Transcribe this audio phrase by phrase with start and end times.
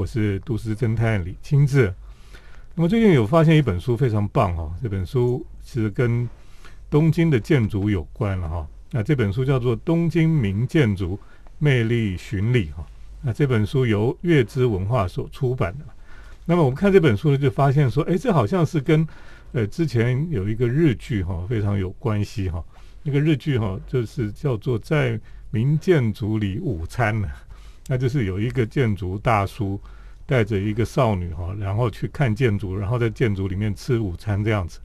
[0.00, 1.92] 我是都市侦探李清志。
[2.74, 6.26] 那么最近有发现一本书非常棒哈，这本书其实跟
[6.88, 8.66] 东京的建筑有关了哈。
[8.92, 11.20] 那这本书叫做《东京名建筑
[11.58, 12.86] 魅力巡礼》哈。
[13.20, 15.84] 那这本书由月之文化所出版的。
[16.46, 19.06] 那么我们看这本书呢，就发现说，哎，这好像是跟
[19.52, 22.64] 呃之前有一个日剧哈非常有关系哈。
[23.02, 25.20] 那个日剧哈就是叫做在
[25.50, 27.28] 名建筑里午餐呢。
[27.90, 29.78] 那就是有一个建筑大叔
[30.24, 34.78] 带着一个少女哈，然后去看建筑，然后在建筑里面吃午餐这样子。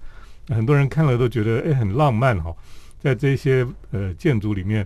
[0.48, 2.52] 很多人看了都觉得哎很浪漫哈，
[3.00, 4.84] 在这些呃建筑里面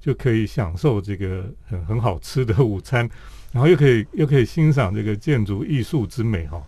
[0.00, 3.08] 就可以享受这个很很好吃的午餐，
[3.52, 6.60] 然后又可以又可以欣赏这个建筑艺术之美哈。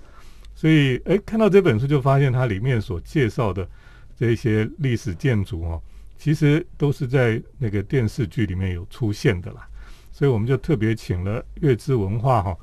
[0.55, 3.69] 所以哎看到这本书就发现它里面所介绍的
[4.16, 5.83] 这些历史建筑哈，
[6.16, 9.66] 其实都是在那个电视剧里面有出现的啦。
[10.23, 12.57] 所以我们就特别请了月之文化哈，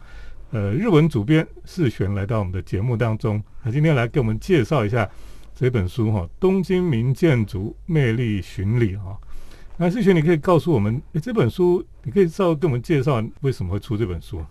[0.51, 5.05] 呃，日文主编世璇来到我们的节目当中，那今天来给我们介绍一下
[5.53, 9.19] 这本书哈，《东京名建筑魅力巡礼》哈。
[9.75, 14.41] 那世璇，你可以告诉我们，诶，这本书你可以稍微给我们介绍为什么会出这本书？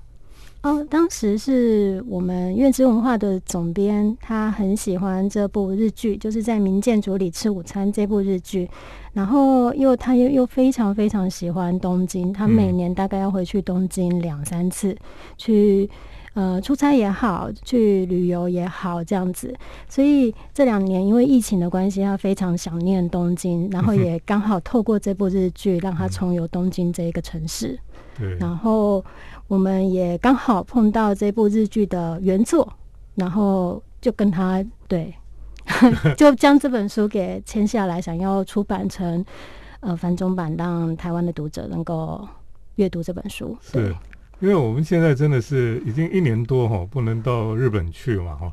[0.68, 8.68] 哦，当时是我们月之文化的总编，他很喜欢这部日剧，就是在民建筑里吃午餐这部日剧。
[9.14, 14.94] 然后又他又又非常非常喜欢东京，他每年大概要回去东京两三次，
[15.38, 15.88] 去
[16.34, 19.54] 呃出差也好，去旅游也好这样子。
[19.88, 27.78] 所以这两年因为疫情的关系，他非常想念东京，然后也刚好透过这部日剧让他重游东京这一个城市。
[28.18, 29.02] 对，然后。
[29.48, 32.70] 我们也刚好碰到这部日剧的原作，
[33.14, 35.14] 然后就跟他对，
[36.18, 39.24] 就将这本书给签下来，想要出版成
[39.80, 42.28] 呃繁中版，让台湾的读者能够
[42.74, 43.56] 阅读这本书。
[43.62, 43.96] 是，
[44.38, 48.52] 因为我们现在真的是已经一年多哈，不能到日本去嘛哈，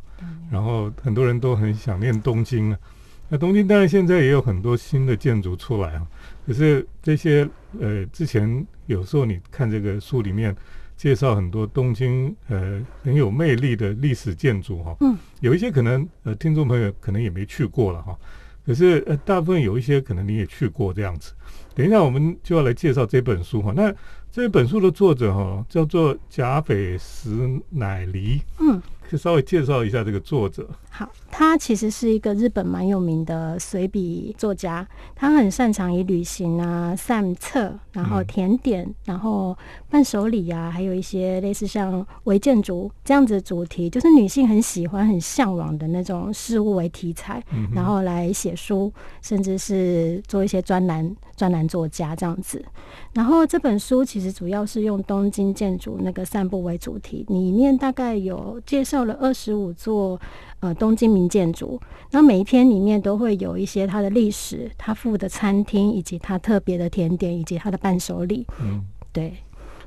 [0.49, 2.79] 然后很多人都很想念东京啊。
[3.27, 6.07] 那东京当然现在也有很多新的建筑出来啊，
[6.47, 7.45] 可是这些
[7.81, 10.55] 呃之前有时候你看这个书里面。
[10.97, 18.17] 介绍很多东京呃很有魅力的历史建筑哈，嗯，有一些可能呃听众朋友可能也没去过了哈，
[18.66, 21.34] 可是呃大部分有一些可能你也去过这样子。
[21.73, 23.94] 等一下我们就要来介绍这本书哈，那
[24.31, 27.29] 这本书的作者哈叫做甲斐石
[27.69, 28.81] 乃梨，嗯。
[29.09, 30.67] 可以稍微介绍一下这个作者。
[30.89, 39.55] 好，他其实是一个日本蛮有名的随笔作家，他很擅长以旅行啊、散策，然后甜点，然后
[39.89, 47.43] 伴手礼啊，还有一些类似像微建筑这样子的主题，就是女性很喜欢、很向往的那种事物为题材，
[47.73, 48.91] 然后来写书，
[49.22, 52.63] 甚至是做一些专栏、专栏作家这样子。
[53.11, 60.17] 然后这本书其实主要是用东京建筑那个散步为主题，里面大概有介绍了二十五座
[60.61, 61.78] 呃东京名建筑，
[62.11, 68.47] 那每一篇里面都会有一些它的历史、它附的餐厅，以及它特别的甜点，以及它的伴手礼。
[68.61, 69.34] 嗯，对。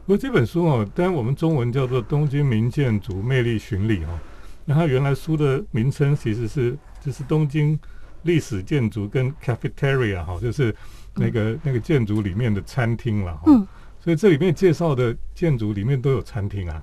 [0.05, 4.19] 不过这本书哦，当然我们中文叫做《东京名建筑魅力巡礼》哦，
[4.67, 7.79] 那它原来书的名称其实是就是东京
[8.25, 10.75] 历史建筑跟 cafeteria 哈，就是。
[11.21, 13.67] 那个那个建筑里面的餐厅了，嗯，
[13.99, 16.81] 所以这里面介绍的建筑里面都有餐厅啊，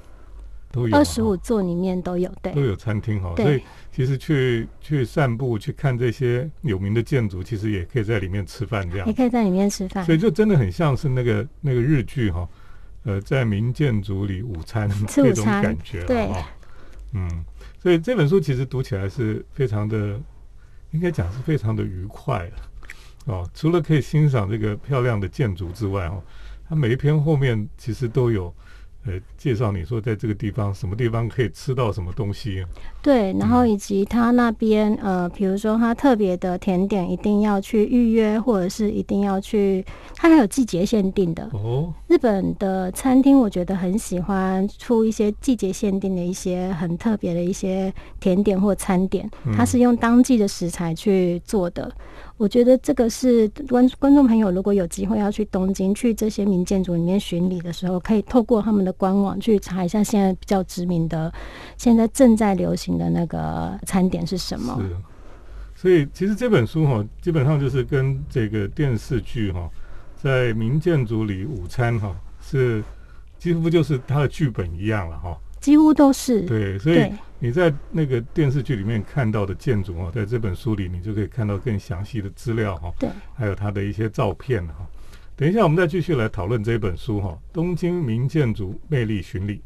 [0.76, 3.34] 都有二十五座里面都有，对，都有餐厅哈。
[3.38, 3.64] 所以
[3.94, 10.04] 其实去去散步去看这些有名的建筑，其实也可以在里面吃饭这样，也可以在里面吃饭。
[10.04, 12.46] 所以就真的很像是那个那个日剧哈，
[13.04, 16.30] 呃，在名建筑里午餐 那种感觉对，
[17.14, 17.46] 嗯，
[17.82, 20.20] 所以这本书其实读起来是非常的，
[20.92, 22.52] 应该讲是非常的愉快
[23.28, 26.22] 哦，除了可以欣赏这个漂亮的建筑之外，哦，
[26.68, 28.54] 它每一篇后面其实都有。
[29.08, 32.66] 呃，介绍你说在这个地方什么地方可以吃到什么东西？
[33.04, 41.94] 对，然后以及他那边呃，比如说他特别的甜点一定要去预约，或者是一定要去，他还有季节限定的哦。
[42.08, 51.92] 日本的餐厅我觉得很喜欢出一些季节限定的一些很特别的一些甜点或餐点，它是用当季的食材去做的。
[52.38, 61.34] 我觉得这个是观观众朋友如果有机会要去东京去这些名建筑里面巡礼的时候，可以透过他们的官网去查一下现在比较知名的、
[61.78, 64.78] 现在正在流行的那个餐点是什么。
[64.82, 64.96] 是，
[65.76, 69.70] 所以其实这本书哈，基本上就是跟这个电视剧哈，
[70.22, 72.84] 在名建筑里午餐哈，是
[73.40, 75.38] 几乎就是它的剧本一样了哈。
[75.62, 77.12] 几乎都是对，所以
[77.46, 84.78] 你在那个电视剧里面看到的建筑哦，在这本书里你就可以看到更详细的资料哈，对，还有它的一些照片哈。
[85.36, 89.62] 等一下我们再继续来讨论这本书哈，《东京名建筑魅力巡礼》。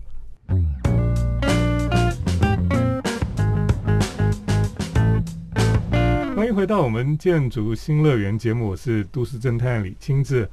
[6.35, 10.49] 欢迎回到我们建筑新乐园节目，我是都市侦探李清志。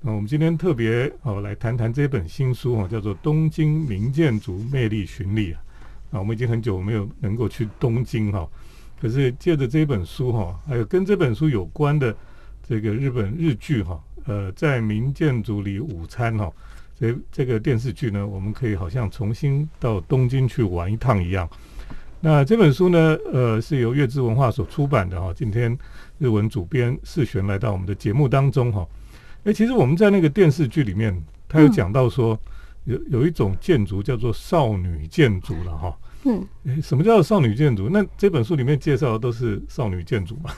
[0.00, 5.60] 那我们今天特别哦来谈谈这本新书哈，叫做《东京名建筑魅力巡礼》啊。
[6.10, 8.48] 啊，我们已经很久没有能够去东京哈，
[9.00, 12.14] 可是借着这本书哈，还有跟这本书有关的
[12.66, 16.52] 这个日本日剧哈，呃，在民建筑里午餐哈，
[16.98, 21.48] 这这个电视剧呢，我们可以好像重新到东京去玩一趟一样。
[22.20, 25.32] 那这本书呢，呃，是由月之文化所出版的哈。
[25.34, 25.74] 今天
[26.18, 28.86] 日文主编世璇来到我们的节目当中哈。
[29.44, 31.18] 哎，其实我们在那个电视剧里面，
[31.48, 32.38] 他有讲到说，
[32.84, 35.96] 有有一种建筑叫做少女建筑了哈。
[36.24, 36.46] 嗯。
[36.66, 37.88] 哎，什么叫少女建筑？
[37.88, 40.50] 那这本书里面介绍的都是少女建筑吗？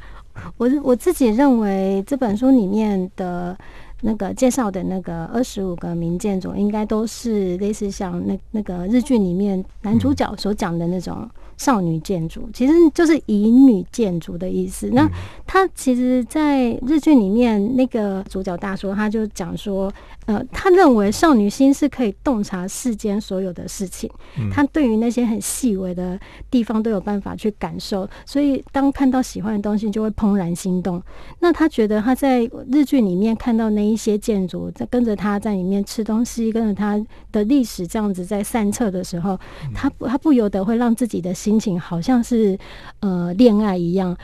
[0.56, 3.56] 我我自己认为这本书里面的。
[4.02, 11.28] 那个介绍的那个二十五个名建筑，应该都是类似像那那个日剧里面男主角所讲的那种。
[11.58, 14.88] 少女建筑其实就是乙女建筑的意思。
[14.94, 15.06] 那
[15.46, 19.92] 他其实，在日剧里面，那个主角大叔他就讲说，
[20.30, 24.08] 呃，他认为少女心是可以洞察世间所有的事情，
[24.52, 26.16] 他对于那些很细微的
[26.50, 31.02] 地方都有办法去感受，所以当看到喜欢的东西，就会怦然心动。
[31.40, 39.36] 那他觉得他在日剧里面看到那一些建筑，在跟着他在里面吃东西，跟着他的历史这样子在散策的时候，
[39.74, 41.34] 他他不由得会让自己的。
[41.40, 42.58] 心情好像是
[42.98, 44.14] 呃恋爱一样，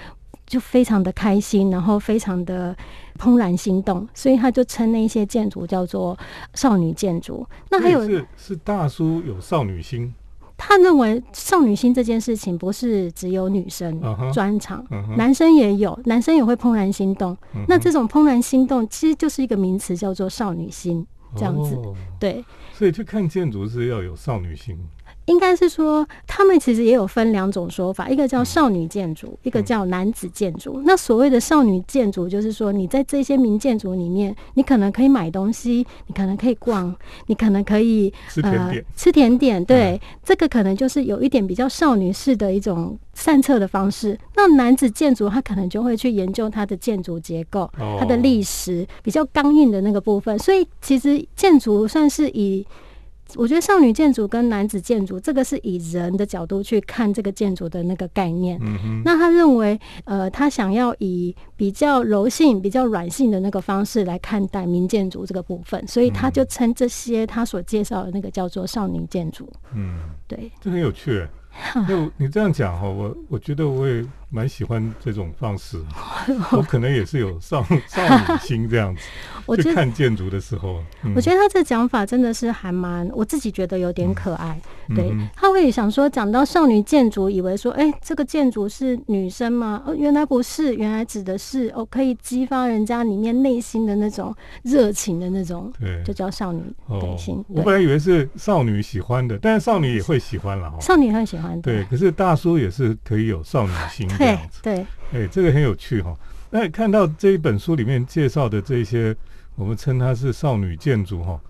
[0.47, 2.77] 就非常的开心，然后非常的
[3.17, 6.17] 怦然心动，所以他就称那些建筑叫做
[6.55, 7.47] 少女建筑。
[7.71, 10.13] 那还有是是大叔有少女心，
[10.57, 14.01] 他认为少女心这件事情不是只有女生
[14.33, 14.85] 专长，
[15.17, 17.37] 男生也有，男生也会怦然心动。
[17.69, 21.77] 那这种怦然心动其实就是一个名词，叫做少女心，这样子
[22.19, 22.45] 对。
[22.73, 24.79] 所以去看建筑是要有少女心。
[25.27, 30.81] 应该是说，他们其实也有分两种说法，一个叫少女建筑，一个叫男子建筑。
[30.85, 36.95] 那所谓的少女建筑，就是说你在这些名建筑里面，你可能可以买东西，你可能可以逛，
[37.27, 38.85] 你可能可以吃甜点。
[38.97, 44.19] 吃甜点，对，这个可能就是有一点比较少女式的一种散策的方式。
[44.37, 47.69] 那男子建筑，他可能就会去研究它的建筑结构、
[47.99, 50.39] 它的历史，比较刚硬的那个部分。
[50.39, 52.65] 所以其实建筑算是以。
[53.35, 58.59] 我觉得少女建筑跟男子建筑，这个是以人的角度去看这个建筑的那个概念。
[58.63, 69.53] 嗯那他认为，呃，他想要以比较柔性、比较软性的那个方式来看待民建筑这个部分，所以他就称这些他所介绍的那个叫做少女建筑。
[69.75, 71.27] 嗯，对，这很有趣。
[71.89, 75.79] 就你这样讲哈，我我觉得我也蛮喜欢这种方式。
[76.53, 79.03] 我可能也是有少 少女心这样子。
[79.47, 80.83] 我去看建筑的时候，
[81.15, 84.61] 我觉得他这讲法真的是还蛮，我自己觉得有点可爱。
[84.95, 89.83] 对他会想说，讲到少女建筑，以为说，哎，这个建筑是女生吗？
[89.87, 96.63] 哦，原来不是，原来指的是哦，可以激发人家里面内心的那种热情的那种，对，就叫少女
[97.17, 97.45] 心。
[97.49, 100.79] 我本来以为是少女喜欢的，但是少女也会喜欢了哈。
[100.81, 101.85] 少女会喜欢，对。
[101.85, 104.87] 可是大叔也是可以有少女心这样子，对。
[105.13, 106.17] 哎，这个很有趣哈。
[106.51, 109.17] 那看到这一本书里面介绍的这些。
[109.59, 111.41] 我们称它是少女建筑哈，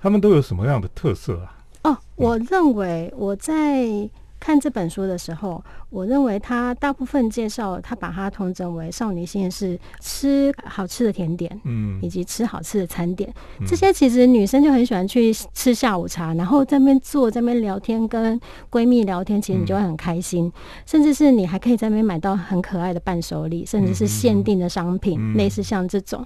[0.00, 1.58] 他们都有什么样的特色啊？
[1.82, 4.08] 哦，我认为我在。
[4.38, 13.32] 看这本书的时候，我认为他大部分介绍，他把它统整为少女心是吃好吃的甜点，嗯，以及吃好吃的餐点。
[13.66, 18.38] 这些其实女生就很喜欢去吃下午茶，然后在那边坐，在那边聊天，跟
[18.70, 20.52] 闺蜜聊天，其实你就会很开心。
[20.84, 26.24] 甚至是你还可以在那边买到很可爱的伴手礼，甚至是限定的商品，类似像这种。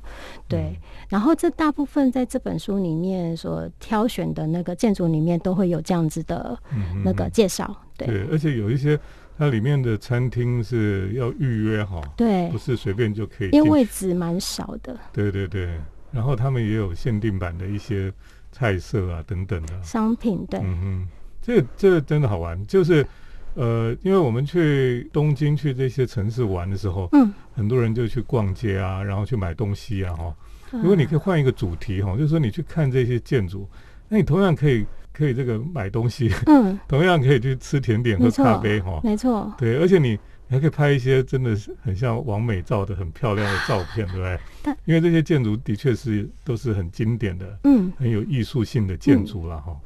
[0.49, 6.59] 对，然后这大部分在这本书里面所挑选的那个建筑里面，都会有这样子的
[7.05, 7.75] 那个介绍。
[8.07, 8.99] 对，而且有一些
[9.39, 14.99] 它里面的餐厅是要预约哈，对，不是随便就可以，因为位置蛮少的。
[15.13, 15.79] 对对对，
[16.13, 18.13] 然后他们也有限定版的一些
[18.53, 20.45] 菜色啊等等的商品。
[20.51, 21.09] 对，嗯嗯，
[21.41, 23.07] 这这真的好玩，就是
[23.55, 30.37] 呃，因为我们去东京去这些城市玩的时候，嗯，很多人就去逛街啊，然后去买东西啊哈。
[30.71, 33.67] 如果你可以换一个主题哈，就是说你去看这些建筑，
[34.09, 34.87] 那你同样可以。
[35.13, 44.75] 可以这个买东西，嗯， 同样可以去吃甜点、喝咖啡，哈，没错，对，而且你还可以拍一些真的是很像王美照的很漂亮的照片，对不对？
[44.85, 49.77] 因为这些建筑的确是都是很经典的，嗯，很有艺术性的建筑了，哈。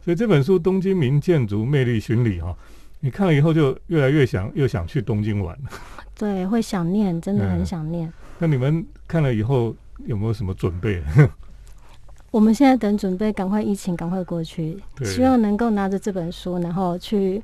[0.00, 2.56] 所以这本书《东京名建筑魅力巡礼》哈，
[3.00, 5.56] 你看了以后就越来越想又想去东京玩。
[6.16, 8.10] 对，会想念，真的很想念。
[8.38, 11.02] 那你们看了以后有没有什么准备？
[12.30, 17.42] 我们现在等准备，赶快疫情赶快过去，希望能够拿着这本书，然后去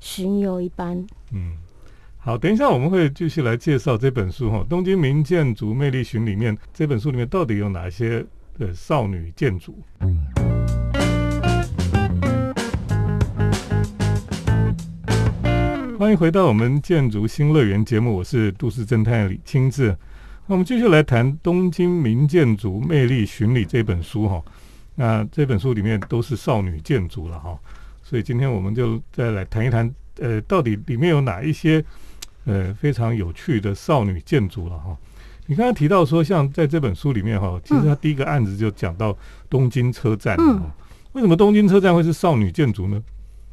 [0.00, 1.06] 巡游一般。
[1.32, 1.52] 嗯，
[2.18, 8.26] 好，等一下我们会继续来介绍这本书哈，《东京名建筑魅力巡》里面这本书里面到底有哪些
[8.58, 9.78] 的少女建筑？
[15.96, 19.96] 欢迎回到我们建筑新乐园节目，我是都市侦探李清志。
[20.46, 24.42] 那我们继续来谈《东京名建筑魅力巡礼》这本书哈。
[24.94, 27.58] 那这本书里面都是少女建筑了哈，
[28.02, 31.82] 所以今天我们就再来谈一谈，呃，到底里面有哪一些
[32.44, 34.94] 呃非常有趣的少女建筑了哈。
[35.46, 39.16] 你刚刚提到说，像在这本书里面哈，其实他第一个案子就讲到
[39.48, 40.36] 东京车站。
[40.38, 40.62] 嗯。
[41.12, 43.02] 为什么东京车站会是少女建筑呢？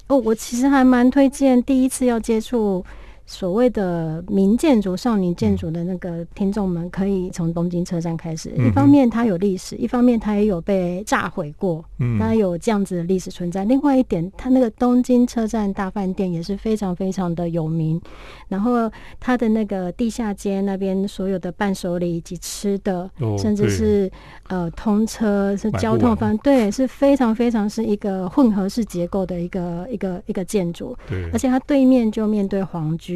[0.08, 2.86] 哦，我其实还蛮推荐第一次要接触。
[3.26, 8.50] 所谓的民建筑、少女建筑的那个听众们，可以从东京车站开始。
[8.58, 11.84] 一方面它有历史，一方面它也有被炸毁过，
[12.20, 13.64] 它有这样子的历史存在。
[13.64, 18.02] 另外一点，它那个东京车站大饭店也是非常非常的有名。
[18.50, 24.12] 然后它的那个地下街那边所有的伴手礼以及吃的，甚至是
[24.50, 30.98] 呃通车是交通方对，是非常非常是一个混合式结构的一个一个一个建筑。
[31.08, 33.11] 对，而且它对面就面对皇居。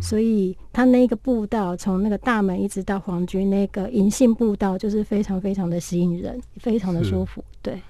[0.00, 7.44] 所以它那个步道从那个大门一直到皇居那个银杏步道，就是非常非常的吸引人，非常的舒服。
[7.62, 7.80] 对，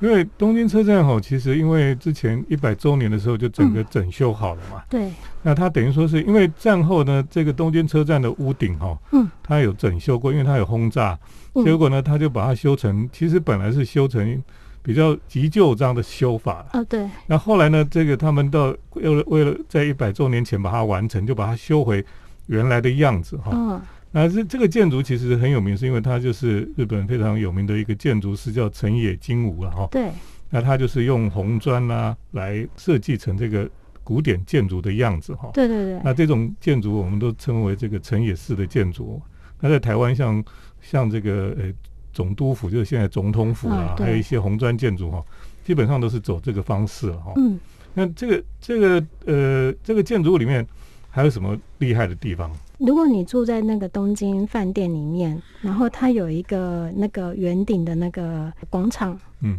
[0.00, 4.82] 因为东京车站吼，其实因为之前一百周年的时候就整个整修好了嘛。
[4.88, 5.10] 对。
[5.42, 11.18] 那它等于说是因为战后呢，这个东京车站的屋顶哈，嗯，它有整修过，因为它有轰炸，
[11.64, 14.42] 结果呢，他就把它修成，其实本来是修成。
[14.82, 17.06] 比较急救这样的修法哦，对。
[17.26, 17.86] 那后来呢？
[17.90, 22.02] 这个他们到为了为了在一百周年前把它完成，就把它修回
[22.46, 23.50] 原来的样子哈。
[23.52, 23.80] 嗯。
[24.10, 29.86] 那这这个建筑其实很有名，是因为它就是日本非常有名的一个建筑师，叫成野金吾了哈。
[29.90, 30.10] 对。
[30.48, 33.68] 那他就是用红砖啊来设计成这个
[34.02, 35.50] 古典建筑的样子哈。
[35.52, 36.00] 对对对。
[36.02, 39.20] 那这种建筑我们都称为这个成野式的建筑。
[39.60, 40.42] 那在台湾像
[40.80, 41.72] 像这个呃。
[42.12, 45.24] 总督府就是现在总统府啊，还有一些红砖建筑哈，
[45.64, 47.32] 基本上都是走这个方式哈。
[47.36, 47.58] 嗯，
[47.94, 50.66] 那这个这个呃，这个建筑物里面
[51.10, 52.50] 还有什么厉害的地方？
[52.78, 59.58] 如果你住在那个东京饭店里面，然后它有一个那个圆顶的那个广场，嗯，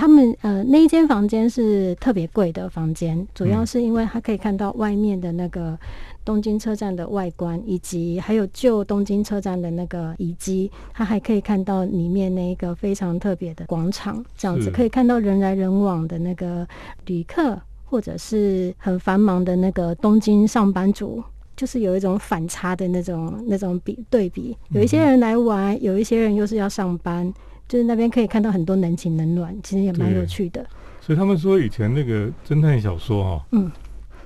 [0.00, 3.82] 他们呃那一间房间是特别贵的房间，主要是。
[3.82, 5.78] 因为它可以看到外面的那个。
[6.22, 16.66] 东京车站的外观，以及还有旧东京车站的那个遗迹，它还可以看到里面那个非常特别的广场，这样子可以看到人来人往的那个
[17.06, 18.72] 旅客，或者是。
[18.78, 21.22] 很繁忙的那个东京上班族，
[21.56, 21.80] 就是。
[21.80, 26.56] 有一种反差的那种那种比对比，有一些人来玩，有一些人又是。
[26.56, 27.32] 要上班，
[27.70, 30.66] 就是那边可以看到很多冷情冷暖，其实也蛮有趣的。
[31.00, 33.70] 所以他们说以前那个侦探小说哈，嗯。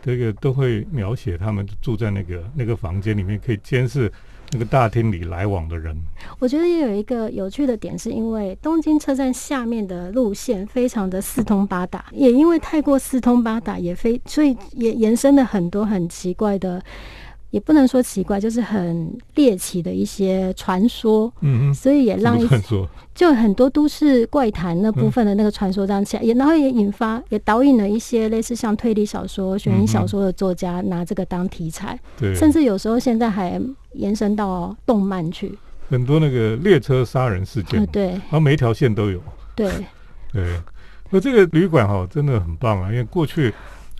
[0.07, 4.13] 这个都会描写他们住在那个那个房间里面，可以监视
[4.53, 5.97] 那个大厅里来往的人。
[6.39, 16.83] 我觉得也有一个有趣的点，是因为东京车站下面的路线非常的四通八达，也因为太过四通八达，也非所以也延伸了很多很奇怪的。
[17.55, 22.49] 也不能说奇怪，就是很猎奇的一些传说，嗯嗯，所以也让一
[23.15, 35.57] 就很多都市怪谈那部分的那个传说这样起来，也然后也引发也导引了一些类似像推理小说、悬疑小说的作家拿这个当题材，对，甚至有时候现在还延伸到动漫去，
[35.89, 39.23] 很多那个列车杀人事件，对，然后每一条线都有，
[39.55, 39.71] 对
[40.33, 40.61] 对，
[41.11, 43.55] 那这个旅馆哈真的很棒啊，因为过去。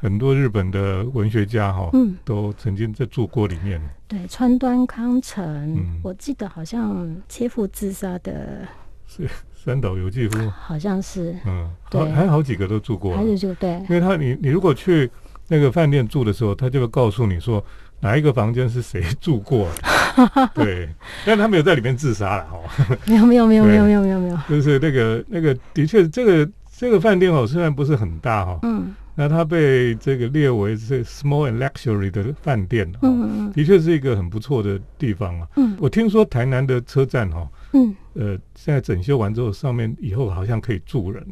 [0.05, 3.81] 很多日本的文学家哈，嗯，都曾经在住过里面。
[4.07, 8.69] 对，川端康成，我记得好像切腹自杀的，
[9.07, 15.11] 是三岛由纪夫，好像是，嗯，对，还有好几个都住过，还是就对，因为他你你如果去
[15.49, 17.65] 那个饭店住的时候，他就会告诉你说
[18.01, 19.71] 哪一个房间是谁住过，
[20.53, 20.87] 对，
[21.25, 22.59] 但他没有在里面自杀了哈，
[23.07, 24.21] 没有没有没有没有没有没有。
[24.21, 28.95] 没有，就是那个那个的确这个这个饭店哦，虽然不是很大哈，嗯。
[29.17, 35.47] 那它被这个列为是 small and luxury 的饭店，嗯的确是一个很不错的地方啊。
[35.57, 41.25] 嗯，我听说台南的车站哈，嗯，呃，现在整修完之后，上面以后好像可以住人。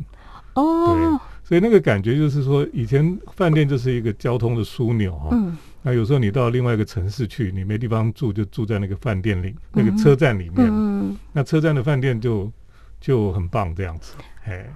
[0.54, 5.30] 哦，对，所以那个感觉就是说，以前饭店就是一个交通的枢纽哈。
[5.32, 10.68] 嗯，那有时候你到另外一个城市去，你没地方住，就住在那个饭店里，那个车站里面。
[10.70, 12.52] 嗯，那车站的饭店就
[13.00, 14.72] 就很棒这样子，哎。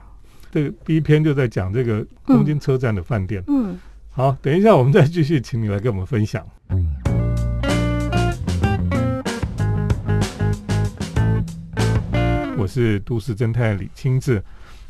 [0.56, 3.44] 这个第一篇就在讲这个东京车站的饭店。
[3.46, 3.78] 嗯，
[4.10, 6.42] 好，等一下我们再继续，请你来跟我们分享。
[12.56, 14.42] 我是都市侦探李清志。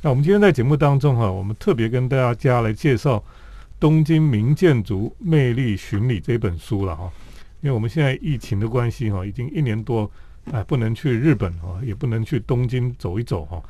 [0.02, 3.20] 那我们今天在节目当中哈，我们特别跟大家来介绍
[3.80, 7.10] 东京名建筑魅力巡礼》这本书了哈。
[7.60, 10.08] 因为我们现在疫情的关系哈，已经一年多，
[10.52, 13.60] 哎，不能去日本哈，也不能去东京走一走哈。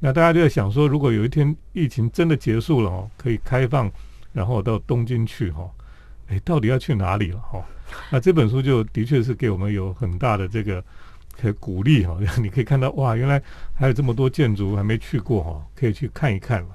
[0.00, 3.90] 那大家就在想说，如果有一天疫情真的结束了哦，可以开放，
[4.32, 5.68] 然后到东京去哈，
[6.28, 7.64] 哎，到底要去哪里了哈？
[8.10, 10.84] 那这本书就的确是给我们有很大的这个
[11.40, 12.16] 可鼓励哈。
[12.40, 13.42] 你可以看到哇，原来
[13.74, 16.68] 还有这么多建筑还没去过哈，可以去看一看了。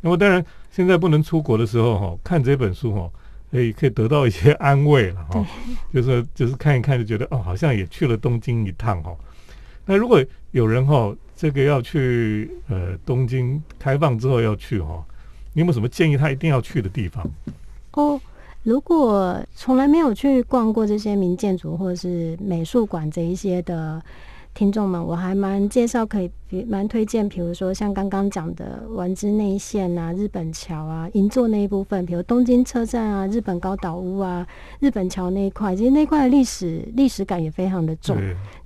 [0.00, 3.10] 那么当然，现在不能出国的时候哈，看这本书哈，
[3.50, 5.44] 可以可以得到一些安慰了哈。
[5.92, 9.14] 就是就是看一看就觉得哦，好像也去了东京一趟哈。
[9.84, 11.14] 那如果有人哈。
[11.34, 15.04] 这个要去呃东京开放之后要去哈，
[15.54, 17.28] 你有没有什么建议他一定要去的地方？
[17.94, 18.20] 哦，
[18.62, 24.00] 如果从来没有去逛过这些名建筑或者是美术馆这一些的。
[24.54, 26.30] 听众们，我还蛮介绍可以，
[26.68, 34.46] 蛮推荐，比如说像刚刚讲的丸之内线啊、日本桥啊、银座那一部分，比如东京车站啊、日本高岛屋啊、
[34.78, 38.16] 日本桥那一块，其实那块历史历史感也非常的重。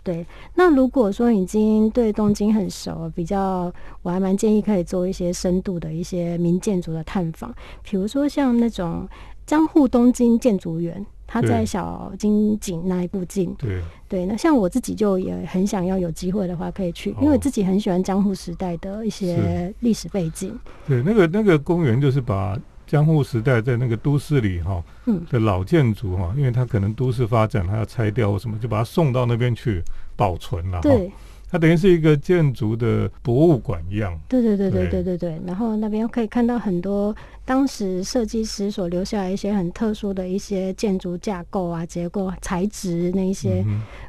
[0.03, 0.27] 对，
[0.57, 9.09] 那如果说已经对东京很熟，比较我还蛮建议可以做一些深度的一些民建筑的探访，比如说像那种
[9.47, 11.07] 江户东京建筑园。
[11.27, 20.59] 他在小金井那一部近，对对，那像我自己就也很想要有机会的话可以去，因为自己很喜欢江户时代的一些历史背景。
[20.87, 22.57] 对，那个那个公园就是把
[22.87, 24.83] 江户时代在那个都市里哈
[25.29, 29.83] 的老建筑哈，因为它可能都市发展，它要拆掉或什么，就把它送到那边去
[30.15, 30.81] 保存了。
[30.81, 31.11] 对。
[31.51, 34.19] 它等于是一个建筑的博物馆一样。
[34.29, 35.41] 对对对对对对对。
[35.47, 43.65] 然后那边可以看到很多当时设计师所留下来一些很特殊的一些建筑架构啊、结构、材质那一些，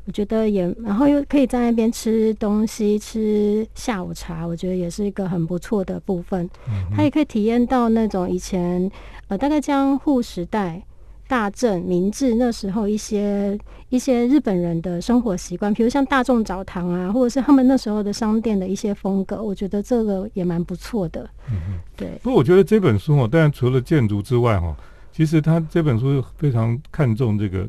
[0.06, 6.50] 我觉得也，然后又可以在那边吃东西、吃下午茶，我觉得也是一个很不错的部分。
[6.96, 8.89] 它也可以体验到那种以前
[9.27, 10.82] 呃，大概江户时代。
[11.27, 13.57] 大正、明治那时候一些
[13.90, 21.29] 一些日本人的生活习惯，比如像大众澡堂啊，或者是他们那时候的商店的一些风格，我觉得这个也蛮不错的。
[21.51, 22.18] 嗯对。
[22.24, 24.75] 不过我觉得这本书哦，当然除了建筑之外哈，
[25.11, 27.68] 其实他这本书非常看重这个，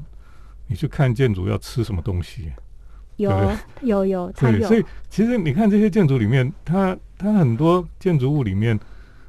[0.67, 2.53] 你去看建筑要吃什么东西。
[3.17, 3.33] 有
[3.83, 8.79] 有有，对，所以其实你看这些建筑里面，它它很多建筑物里面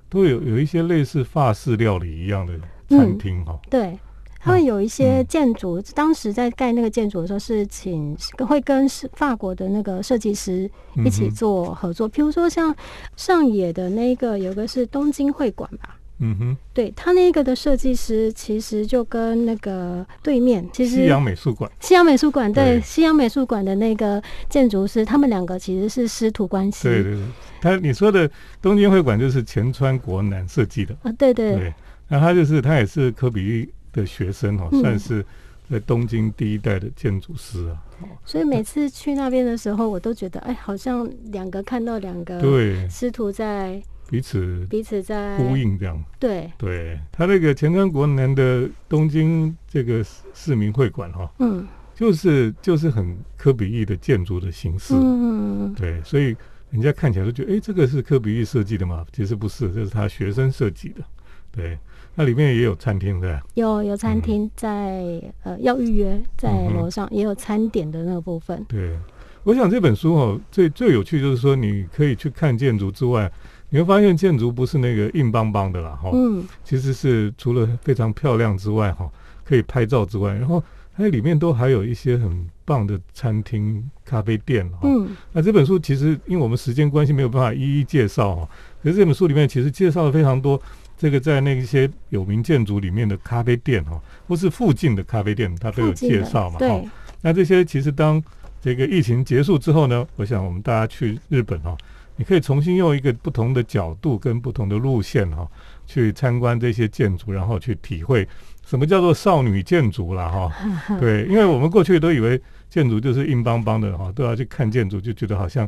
[0.08, 2.54] 都有有一些类似法式料理一样的
[2.88, 3.60] 餐厅哈。
[3.70, 3.98] 对。
[4.40, 10.70] 他们有一些建筑，当时在盖那个建筑的时候，是请会跟是法国的那个设计师
[11.06, 12.10] 一起做合作。
[12.10, 12.74] 譬如说，像
[13.18, 15.98] 上野的那个，有个是东京会馆吧？
[16.22, 26.84] 嗯哼，对他那个的设计师，其实就跟那个对面，其实西洋美术馆，西洋美术馆对西洋美术馆的那个建筑师，他们两个其实是师徒关系。
[26.84, 27.22] 对对对，
[27.62, 28.30] 他你说的
[28.62, 31.74] 东京会馆就是前川国男设计的啊，对对对，
[32.10, 33.70] 那他就是他也是科比。
[34.00, 35.24] 的学生哦，算是
[35.70, 37.78] 在东京第一代的建筑师啊。
[38.24, 46.02] 所以每次去那边的时候，我都觉得，哎，好像两个看到两个对师徒在彼此彼此在呼应这样。
[46.18, 56.36] 对，对他那个前川国男的东京这个市民会馆哈，嗯，就是就是很科比意的建筑的形式，嗯，对，所以
[56.72, 59.06] 人家看起来都觉得，哎，这个是科比意设计的嘛？
[59.12, 61.04] 其实不是，这是他学生设计的，
[61.52, 61.78] 对。
[62.16, 68.66] 那里面也有餐厅的有有餐厅在呃要预约在楼上也有餐点的那个部分。
[68.68, 68.98] 对，
[69.44, 73.32] 我想这本书哦最最有趣就是说你可以去看建筑之外，
[73.70, 79.10] 你会发现建筑不是那个硬邦邦的啦哈，嗯，其实是除了非常漂亮之外哈，
[79.46, 80.62] 可以拍照之外，然后
[80.98, 84.80] 它里面都还有一些很棒的餐厅、咖啡店哈。
[84.84, 88.50] 嗯，那这本书其实因为我们时间关系没有办法一一介绍哈，
[88.84, 90.62] 可是这本书里面其实介绍了非常多。
[90.98, 96.82] 这个在那一些有名建筑里面的咖啡店哈，或是附近的咖啡店，它都有介绍嘛哈。
[97.22, 98.22] 那这些其实当
[98.62, 101.74] 这个疫情结束之后呢，我想我们大家去日本哈，
[102.18, 105.48] 你可以重新用一个不同的角度跟不同的路线哈，
[105.86, 108.28] 去参观这些建筑，然后去体会
[108.66, 110.52] 什么叫做少女建筑了哈。
[111.00, 115.66] 对，因为我们过去都以为建筑就是硬邦邦的哈，都要去看建筑就觉得好像。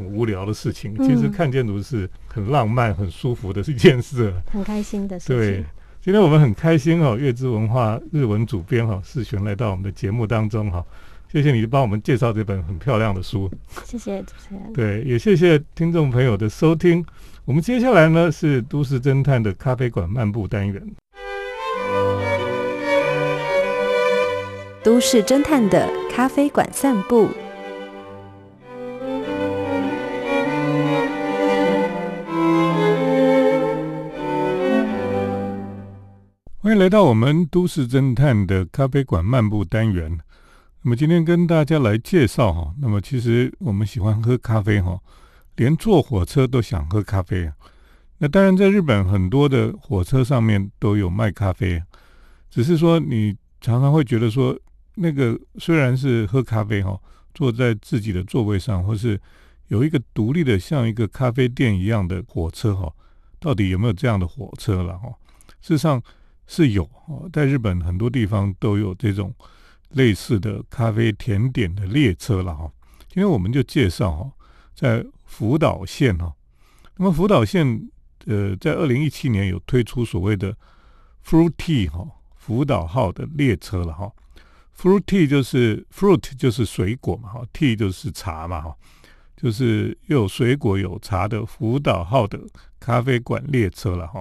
[0.00, 5.36] 很无聊的事情，其实看建筑是很浪漫、很舒服的一件事， 很开心的事情。
[5.36, 5.64] 对，
[6.00, 10.82] 今天我们很开心哦，月之文化日文主编哈世璇来到我们的节目当中哈，
[11.30, 13.50] 谢谢你帮我们介绍这本很漂亮的书，
[13.84, 14.72] 谢谢主持人。
[14.72, 17.04] 对，也谢谢听众朋友的收听。
[17.44, 20.82] 我们接下来呢是都市侦探的咖啡馆漫步单元，
[24.82, 27.28] 都市侦探的咖啡馆散步。
[36.70, 40.20] 欢迎来到我们都市侦探的咖啡馆漫步单元。
[40.82, 44.96] 那么今天跟大家来介绍哈，那么其实我们喜欢喝咖啡哈，
[45.56, 47.50] 连坐火车都想喝咖啡。
[48.18, 51.82] 那当然，在日本很多的火车上面都有卖咖啡，
[52.48, 54.56] 只是说你常常会觉得说，
[54.94, 56.96] 那个虽然是喝咖啡哈，
[57.34, 59.20] 坐在自己的座位上，或是
[59.66, 62.92] 有一个独立的像一个咖啡店一样的火车哈，
[63.40, 65.08] 到底有没有这样的火车了哈？
[65.60, 66.00] 事实上。
[66.50, 69.32] 是有哦，在日本很多地方都有这种
[69.90, 72.68] 类似的咖啡甜点的列车了哈。
[73.02, 74.32] 今天我们就介绍哈，
[74.74, 76.34] 在福岛县哈，
[76.96, 77.88] 那么福岛县
[78.26, 80.52] 呃，在二零一七年有推出所谓的
[81.24, 84.10] “fruit” 哈福岛号的列车了哈。
[84.76, 88.76] “fruit” 就是 fruit 就是水果嘛哈，tea 就是茶嘛哈，
[89.36, 92.40] 就是又有水果有茶的福岛号的
[92.80, 94.20] 咖啡馆列车了哈。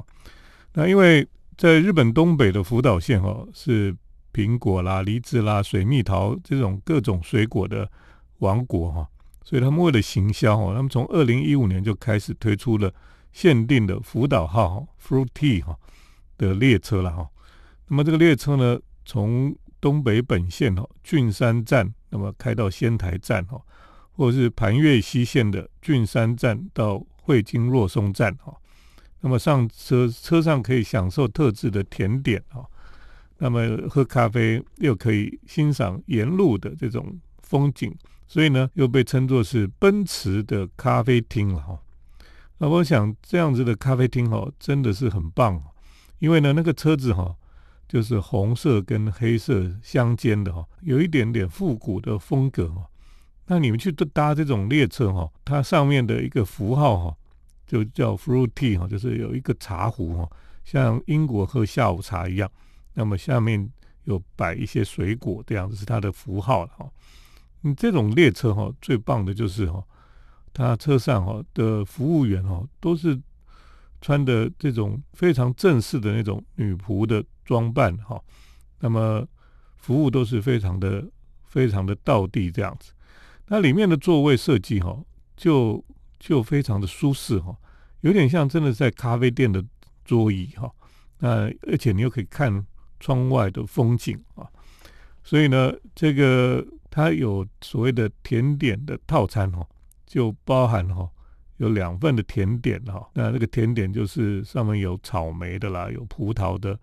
[0.74, 1.28] 那因为
[1.60, 3.93] 在日本东北的福岛县，哈是
[4.32, 7.91] 苹果啦、梨子啦、水蜜桃这种各种水果的
[8.38, 9.06] 王国，哈，
[9.43, 12.89] 所以他们为了行销，哦，他们从二零一五年就开始推出了
[13.34, 15.78] 限定的福岛号 （Fruity） 哈
[16.38, 17.30] 的列车了，哈。
[17.89, 23.62] 那么这个列车呢，从东北本线哈郡山站，那么开到仙台站，哈，
[24.13, 28.56] 或者是盘越西线的郡山站到会津若松站，哈。
[29.21, 32.63] 那么上车车上可以享受特制的甜点啊，
[33.38, 37.93] 那么喝咖啡又可以欣赏沿路的这种风景，
[38.27, 41.77] 所以呢又被称作是奔驰的咖啡厅了哈。
[42.60, 45.62] 那我想这样子的咖啡厅哈真的是很棒，
[46.19, 47.36] 因为呢那个车子哈
[47.88, 52.89] 就是红色跟黑色相间的哈，有一点点复古的风格哈。
[53.47, 57.15] 那你们去搭这种列车哈，它上面的一个符号哈。
[57.69, 60.27] 就叫 fruit tea 哈，就是有一个茶壶哈，
[60.65, 62.51] 像英国喝下午茶一样。
[62.95, 63.71] 那么下面
[64.05, 66.89] 有摆一些水果这样子，是它的符号了哈。
[67.62, 69.84] 你这种列车哈，最棒的就是哈，
[70.51, 73.21] 它车上哈的服务员哈，都是
[74.01, 78.19] 穿的这种非常正式的那种女仆的装扮哈。
[78.79, 79.23] 那么
[79.77, 81.08] 服务都是非常的
[81.43, 82.93] 非常的道地这样子。
[83.47, 84.97] 那里面的座位设计哈，
[85.38, 85.84] 就
[86.19, 87.55] 就非常的舒适哈，
[88.01, 89.63] 有点像真的在咖啡店的
[90.03, 90.69] 桌椅哈。
[91.19, 92.65] 那而且你又可以看
[92.99, 94.47] 窗外的风景啊，
[95.23, 99.65] 所以呢，这个它有所谓的甜点的套餐哈，
[100.05, 101.10] 就包含哈
[101.58, 103.10] 有两份的甜点哈。
[103.13, 106.77] 那那个甜点就是上面有草莓的啦，有葡萄的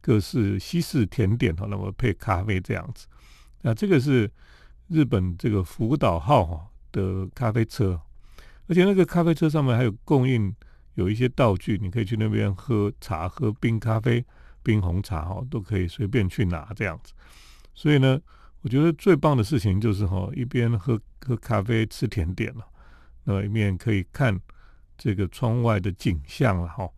[0.00, 3.06] 各式西式甜点哈，那么配咖啡这样子。
[3.62, 4.30] 那这个是
[4.88, 8.00] 日本这个福岛号哈的咖啡车。
[8.70, 10.54] 而且那个咖啡车上面还有供应
[10.94, 14.24] 有一些道具，你可以去那边喝茶、喝冰咖啡、
[14.62, 17.12] 冰红茶哈，都可以随便去拿这样子。
[17.74, 18.20] 所以呢，
[18.60, 22.64] 我觉得最棒的事情就是哈，一边喝喝咖啡、吃甜点了，
[23.24, 24.40] 那一面可以看
[24.96, 26.88] 这个窗外的景象了哈。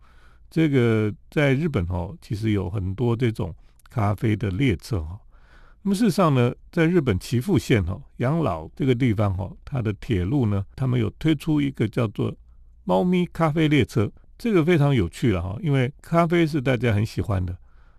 [0.51, 3.51] 这个在日本哈，其实有很多这种
[3.89, 5.19] 咖啡的列车哈。
[5.85, 12.33] 那么事实上呢，在日本岐阜县哈养老这个地方哈，它的铁路呢，他们有推出一个叫做
[12.85, 17.57] “猫咪咖啡列车”，这个非常有趣了哈，因为咖啡是大家很喜欢的，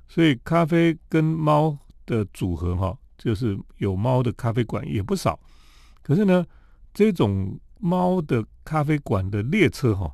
[0.09, 5.38] 所以咖啡跟猫的组合哈，就是有猫的咖啡馆也不少。
[6.03, 6.42] 可是呢，
[6.94, 10.11] 这种猫的咖啡馆的列车哈，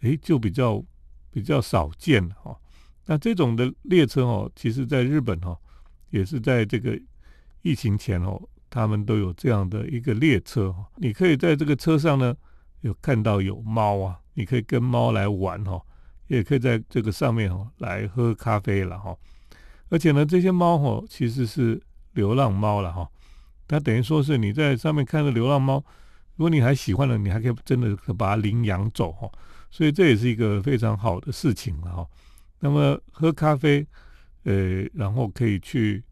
[0.00, 0.84] 诶，就比较
[1.30, 2.58] 比较少见了哈。
[3.06, 5.56] 那这种的列车哦，其实在日本哈，
[6.10, 7.00] 也是在这个。
[7.62, 12.36] 疫情前哦，他们都有这样的一个列车，你可以在这个车上呢，
[12.80, 15.80] 有看到有猫啊，你可以跟猫来玩哦，
[16.26, 19.16] 也可以在这个上面哦来喝咖啡了哈。
[19.90, 21.80] 而且呢，这些猫哦其实是
[22.14, 23.08] 流浪猫了哈，
[23.68, 25.76] 它等于说是你在上面看到流浪猫，
[26.36, 29.30] 如果你还喜欢了，你还可以真的把它领养走哈，
[29.70, 32.08] 所以这也是一个非常好的事情了哈。
[32.58, 33.86] 那么喝咖啡，
[34.44, 36.02] 呃，然后可以去。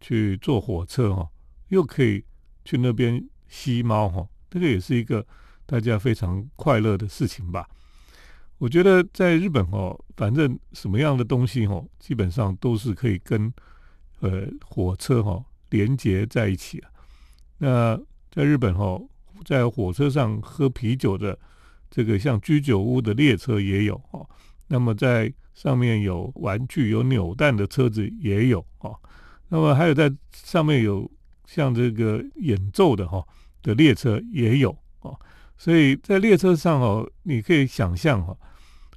[0.00, 1.28] 去坐火车哈，
[1.68, 2.24] 又可以
[2.64, 5.26] 去那边吸猫哈，这个也是一个
[5.64, 7.68] 大家非常快乐的事情吧。
[8.58, 13.52] 我觉得在日本哦，反正什么样的东西哦，基本上都是可以跟
[14.20, 16.90] 呃火车哈连接在一起啊。
[17.58, 18.98] 那在日本哈，
[19.44, 21.38] 在火车上喝啤酒的
[21.90, 24.26] 这个像居酒屋的列车也有哦。
[24.68, 28.98] 那么在上面有玩具、有扭蛋的车子也有哦。
[29.48, 31.10] 那么还有在上面有
[31.46, 33.24] 像这个演奏的哈
[33.62, 35.18] 的列车也有哦，
[35.56, 38.36] 所以在列车上哦，你可以想象哈，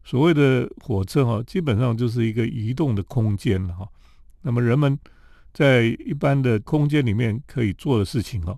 [0.04, 3.88] 所谓的火车哈，基本上就是一个移动的空间了哈。
[4.42, 4.98] 那么人们
[5.54, 8.58] 在一般的空间里面可以做的事情哈，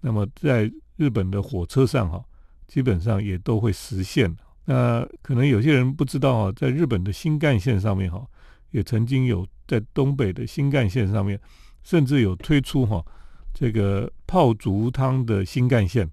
[0.00, 2.22] 那么在日本的火车上哈，
[2.66, 4.36] 基本上也都会实现。
[4.66, 8.24] 那可能有些人不知道啊，在日本的新干线上面哈，
[8.70, 11.38] 也曾经有在东北的新干线上面，
[11.82, 13.04] 甚至有推出哈
[13.52, 16.08] 这个泡足汤的新干线，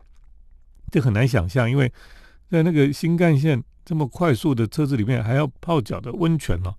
[0.92, 1.92] 这很难想象，因为
[2.50, 6.74] 在那个新干线这么快速的车子里面还要泡脚的温泉哦，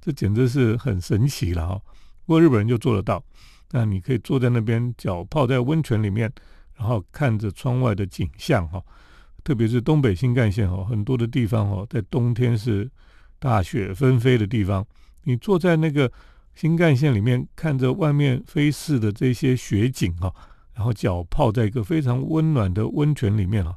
[0.00, 1.80] 这简直是很神奇了哈。
[2.26, 3.22] 不过日本人就做得到，
[3.70, 6.32] 那你可以坐在那边，脚泡在温泉里面，
[6.76, 8.82] 然后看着窗外的景象哈。
[9.42, 12.90] 特别是东北新干线哦，很多的地方哦，在冬天是
[13.38, 14.86] 大雪纷飞的地方，
[15.24, 16.10] 你坐在那个
[16.54, 20.34] 新干线里面，看着外面飞逝的这些雪景哦，
[20.74, 23.76] 然后脚泡在一个非常温暖的温泉里面了，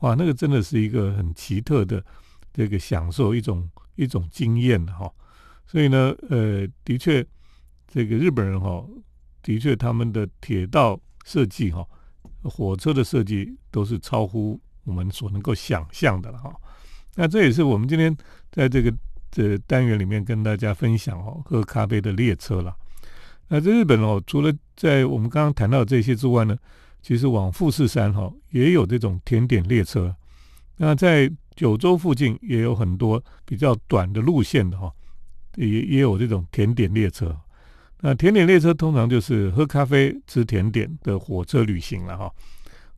[0.00, 2.04] 哇，那个真的是一个很奇特的
[2.52, 5.10] 这个享受，一种一种经验哈。
[5.66, 7.24] 所以呢，呃，的确，
[7.86, 8.84] 这个日本人哈，
[9.42, 11.86] 的确他们的铁道设计哈，
[12.42, 14.60] 火车的设计都是超乎。
[14.84, 16.50] 我们所能够想象的了哈，
[17.14, 18.16] 那这也是我们今天
[18.50, 18.90] 在这个
[19.38, 22.74] 这单元里面跟大家分享哦，喝咖啡的列车了。
[23.46, 26.58] 那在日本哦，除了在我们刚刚谈到这些之外呢，
[27.02, 30.12] 其实往富士山哈也有这种甜点列车。
[30.76, 34.92] 那在九州附近也有很多比较短的路线的哈，
[35.54, 37.32] 也也有这种甜点列车。
[38.00, 42.28] 那甜点列车通常就是喝咖啡吃甜点的火车旅行了哈。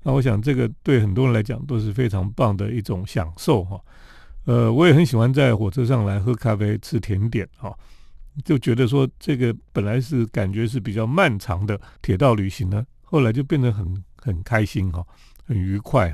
[0.03, 3.79] 那我想，这个对很多人来讲都是非常棒的一种享受哈。
[4.44, 7.76] 呃，我也很喜欢在火车上来喝咖啡、吃甜点哈，
[8.44, 15.07] 就觉得说这个本来是感觉是比较漫长的铁道旅行呢，后来就变得很很开心哈，
[15.44, 16.12] 很愉快，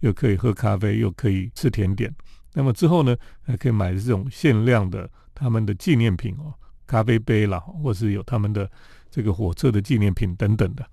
[0.00, 2.12] 又可以喝咖啡，又可以吃甜点。
[2.54, 6.54] 那么之后呢，还可以买这种限量的他们的纪念品哦，
[6.86, 8.68] 咖啡杯啦，或是有他们的
[9.10, 10.84] 这个火车的纪念品等等的。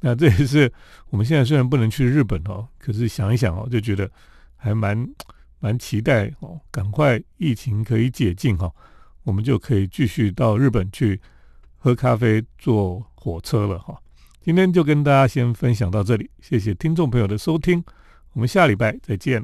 [0.00, 0.70] 那这也是
[1.10, 4.10] 我们现在虽然不能去日本哦，可是想一想哦，就觉得
[4.56, 5.08] 还蛮
[5.64, 8.70] 蛮期待哦，赶快疫情可以解禁哈，
[9.22, 11.18] 我们就可以继续到日本去
[11.78, 13.98] 喝咖啡、坐火车了哈。
[14.42, 17.82] 今天就跟大家先分享到这里，谢谢听众朋友的收听，
[18.34, 19.42] 我们下礼拜再见。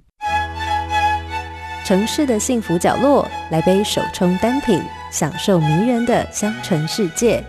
[1.86, 4.78] 城市的幸福角落，来杯手冲单品，
[5.10, 7.42] 享受迷人的香醇世界。